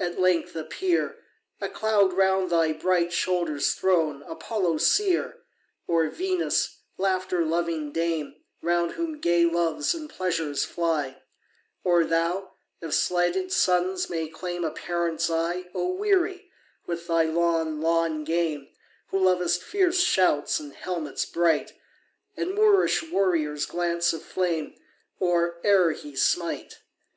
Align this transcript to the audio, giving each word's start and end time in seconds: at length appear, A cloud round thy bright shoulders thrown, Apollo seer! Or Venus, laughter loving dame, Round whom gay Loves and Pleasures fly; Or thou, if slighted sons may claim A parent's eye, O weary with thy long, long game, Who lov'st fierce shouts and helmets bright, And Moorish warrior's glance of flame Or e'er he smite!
at 0.00 0.18
length 0.18 0.56
appear, 0.56 1.18
A 1.60 1.68
cloud 1.68 2.12
round 2.12 2.50
thy 2.50 2.72
bright 2.72 3.12
shoulders 3.12 3.74
thrown, 3.74 4.24
Apollo 4.24 4.78
seer! 4.78 5.42
Or 5.86 6.08
Venus, 6.08 6.78
laughter 6.96 7.44
loving 7.44 7.92
dame, 7.92 8.34
Round 8.60 8.94
whom 8.94 9.20
gay 9.20 9.44
Loves 9.44 9.94
and 9.94 10.10
Pleasures 10.10 10.64
fly; 10.64 11.22
Or 11.84 12.02
thou, 12.02 12.54
if 12.80 12.92
slighted 12.92 13.52
sons 13.52 14.10
may 14.10 14.26
claim 14.26 14.64
A 14.64 14.72
parent's 14.72 15.30
eye, 15.30 15.66
O 15.76 15.92
weary 15.94 16.50
with 16.86 17.06
thy 17.06 17.22
long, 17.22 17.80
long 17.80 18.24
game, 18.24 18.66
Who 19.10 19.18
lov'st 19.20 19.62
fierce 19.62 20.00
shouts 20.00 20.58
and 20.58 20.72
helmets 20.72 21.24
bright, 21.24 21.74
And 22.36 22.52
Moorish 22.56 23.04
warrior's 23.12 23.64
glance 23.64 24.12
of 24.12 24.24
flame 24.24 24.74
Or 25.20 25.60
e'er 25.64 25.92
he 25.92 26.16
smite! 26.16 26.80